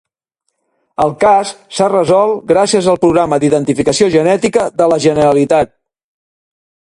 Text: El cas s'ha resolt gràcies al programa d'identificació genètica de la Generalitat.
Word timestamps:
El 1.03 1.11
cas 1.23 1.51
s'ha 1.79 1.89
resolt 1.91 2.39
gràcies 2.53 2.87
al 2.93 2.97
programa 3.05 3.39
d'identificació 3.43 4.09
genètica 4.17 4.67
de 4.81 4.87
la 4.95 4.97
Generalitat. 5.05 5.75